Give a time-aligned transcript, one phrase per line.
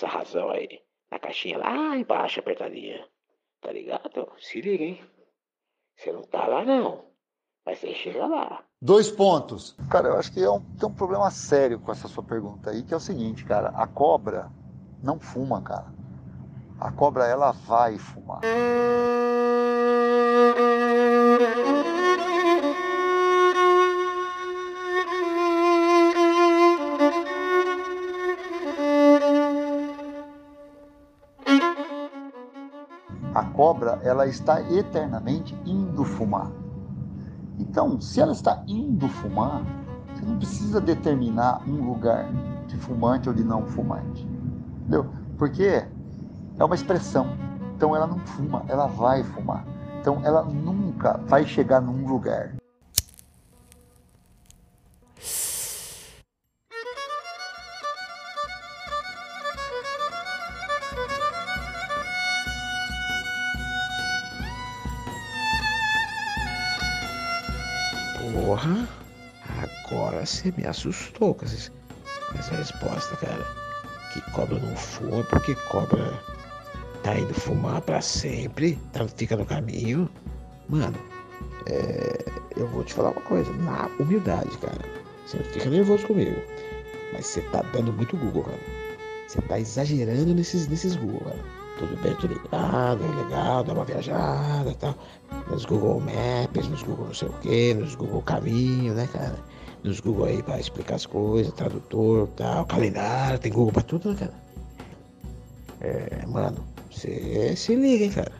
[0.00, 0.80] essa razão aí.
[1.10, 3.06] Na caixinha lá embaixo, apertadinha.
[3.60, 4.28] Tá ligado?
[4.38, 5.04] Se liga, hein?
[5.96, 7.04] Você não tá lá, não.
[7.66, 8.64] Mas você chega lá.
[8.80, 9.76] Dois pontos.
[9.90, 12.82] Cara, eu acho que é um, tem um problema sério com essa sua pergunta aí,
[12.82, 13.68] que é o seguinte, cara.
[13.70, 14.50] A cobra
[15.02, 15.92] não fuma, cara.
[16.80, 18.40] A cobra, ela vai fumar.
[33.60, 36.50] Cobra, ela está eternamente indo fumar.
[37.58, 39.62] Então, se ela está indo fumar,
[40.14, 42.26] você não precisa determinar um lugar
[42.66, 44.26] de fumante ou de não fumante.
[44.80, 45.10] Entendeu?
[45.36, 45.84] Porque
[46.58, 47.36] é uma expressão.
[47.76, 49.66] Então ela não fuma, ela vai fumar.
[50.00, 52.59] Então ela nunca vai chegar num lugar.
[68.32, 68.88] Porra,
[69.86, 71.72] agora você me assustou com essa,
[72.38, 73.44] essa resposta, cara.
[74.12, 76.12] Que cobra não fuma porque cobra
[77.02, 80.08] tá indo fumar pra sempre, tá, fica no caminho.
[80.68, 80.98] Mano,
[81.66, 82.24] é,
[82.56, 84.84] eu vou te falar uma coisa, na humildade, cara.
[85.26, 86.40] Você não fica nervoso comigo.
[87.12, 88.58] Mas você tá dando muito Google, cara.
[89.26, 91.59] Você tá exagerando nesses, nesses Google, cara.
[91.80, 94.94] Tudo bem, tudo ligado, é legal, dá uma viajada e tal.
[95.48, 99.34] Nos Google Maps, nos Google não sei o que, nos Google Caminho, né, cara?
[99.82, 104.16] Nos Google aí pra explicar as coisas, tradutor tal, calendário, tem Google pra tudo, né,
[104.18, 104.34] cara?
[105.80, 106.58] É, mano,
[106.90, 108.32] você se liga, hein, cara.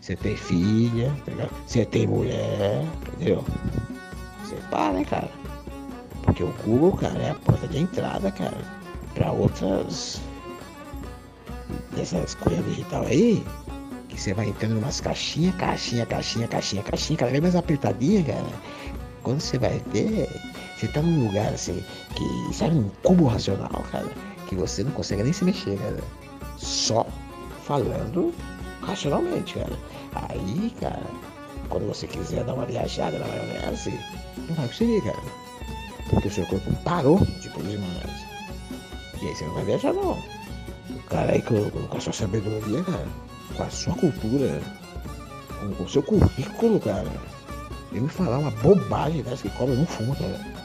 [0.00, 3.44] Você tem filha, tá Você tem mulher, entendeu?
[4.42, 5.28] Você para, né, cara?
[6.22, 8.56] Porque o Google, cara, é a porta de entrada, cara,
[9.12, 10.18] pra outras
[12.00, 13.44] dessas coisas digital aí,
[14.08, 18.24] que você vai entrando em umas caixinhas, caixinha, caixinha, caixinha, caixinha, cada vez mais apertadinha,
[18.24, 18.46] cara.
[19.22, 20.28] Quando você vai ver,
[20.76, 21.84] você tá num lugar assim,
[22.14, 24.08] que sabe, um cubo racional, cara,
[24.48, 25.98] que você não consegue nem se mexer, cara.
[26.56, 27.06] Só
[27.64, 28.34] falando
[28.82, 29.78] racionalmente, cara.
[30.14, 31.02] Aí, cara,
[31.68, 33.92] quando você quiser dar uma viajada na maionese,
[34.48, 35.22] não vai conseguir, cara.
[36.08, 38.26] Porque o seu corpo parou de produzir maionese.
[39.22, 40.39] E aí você não vai viajar, não.
[41.08, 43.08] Cara aí com, com a sua sabedoria, cara,
[43.56, 44.60] com a sua cultura,
[45.58, 47.10] com, com o seu currículo, cara,
[47.90, 50.60] vem me falar uma bobagem dessa que cobra não fuma, cara.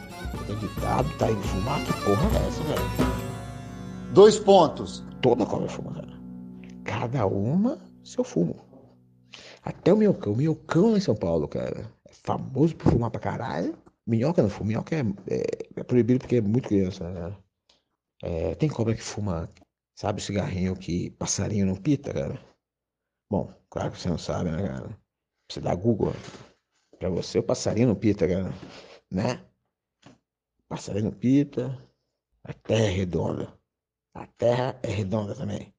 [0.50, 3.16] Editado, tá indo fumar, que porra é essa, velho?
[4.14, 5.04] Dois pontos.
[5.22, 6.20] Toda cobra fuma, cara.
[6.84, 8.56] Cada uma seu fumo.
[9.64, 10.34] Até o minhocão.
[10.34, 13.76] O minhocão lá em São Paulo, cara, é famoso por fumar pra caralho.
[14.06, 14.68] Minhoca não fuma.
[14.68, 15.44] Minhoca é, é,
[15.78, 17.36] é proibido porque é muito criança, né?
[18.22, 19.50] É, tem cobra que fuma,
[19.96, 22.40] sabe o cigarrinho que passarinho não pita, cara?
[23.32, 25.00] Bom, claro que você não sabe, né, cara?
[25.50, 26.14] Você dá Google.
[27.00, 28.54] Pra você, o passarinho não pita, cara.
[29.12, 29.44] Né?
[30.68, 31.82] Passarinho não pita.
[32.44, 33.60] A terra é redonda.
[34.14, 35.74] A terra é redonda também.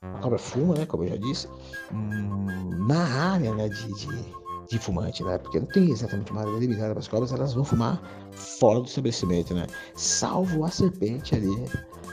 [0.00, 0.86] A cobra fuma, né?
[0.86, 1.48] Como eu já disse,
[1.92, 5.38] hum, na área né, de, de, de, fumante, né?
[5.38, 8.00] Porque não tem exatamente uma área delimitada para as cobras, elas vão fumar
[8.32, 9.66] fora do estabelecimento, né?
[9.94, 11.54] Salvo a serpente ali,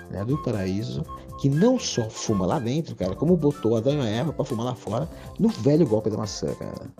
[0.09, 1.03] né, do paraíso,
[1.39, 4.75] que não só fuma lá dentro, cara, como botou a Dana Eva para fumar lá
[4.75, 6.91] fora no velho golpe da maçã, cara.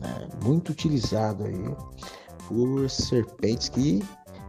[0.00, 0.28] Né?
[0.44, 1.76] Muito utilizado aí
[2.46, 4.02] por serpentes que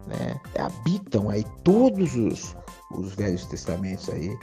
[0.08, 2.56] né, habitam aí todos os,
[2.92, 4.38] os velhos testamentos aí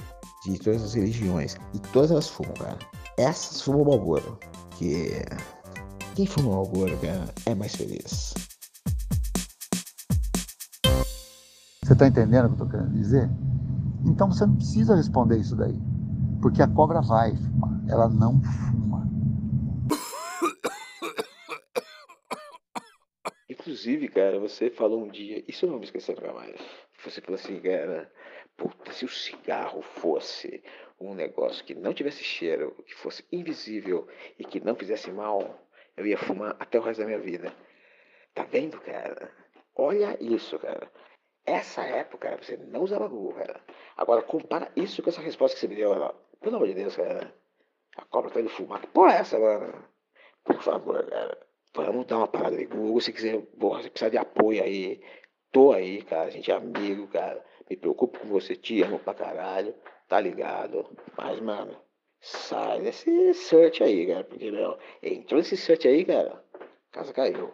[0.44, 2.78] de todas as religiões e todas elas fumam, cara.
[3.16, 4.38] Essas fumam Malboro,
[4.70, 5.22] que
[6.16, 8.32] quem fuma Malboro, cara, é mais feliz.
[11.84, 13.28] Você tá entendendo o que eu tô querendo dizer?
[14.06, 15.78] Então você não precisa responder isso daí,
[16.40, 19.06] porque a cobra vai fumar, ela não fuma.
[23.50, 26.56] Inclusive, cara, você falou um dia, isso eu não me esqueci nunca mais.
[27.04, 28.10] Você falou assim, cara,
[28.56, 30.62] puta, se o cigarro fosse
[30.98, 34.08] um negócio que não tivesse cheiro, que fosse invisível
[34.38, 35.65] e que não fizesse mal,
[35.96, 37.52] eu ia fumar até o resto da minha vida.
[38.34, 39.32] Tá vendo, cara?
[39.74, 40.90] Olha isso, cara.
[41.44, 43.60] Essa época, você não usava Google, cara.
[43.96, 46.14] Agora, compara isso com essa resposta que você me deu, cara.
[46.40, 47.32] Pelo amor de Deus, cara.
[47.96, 48.80] A cobra tá indo fumar.
[48.80, 49.84] Que porra é essa, mano?
[50.44, 51.38] Por favor, cara.
[51.74, 53.00] Vamos dar uma parada de Google.
[53.00, 55.00] Se quiser, porra, se precisar de apoio aí,
[55.52, 56.24] tô aí, cara.
[56.24, 57.44] A gente é amigo, cara.
[57.70, 59.74] Me preocupo com você, te amo pra caralho.
[60.08, 60.88] Tá ligado?
[61.16, 61.76] Mas, mano,
[62.26, 64.24] sai desse search aí, cara.
[64.24, 66.42] Porque, meu, entrou nesse search aí, cara.
[66.92, 67.52] Casa caiu.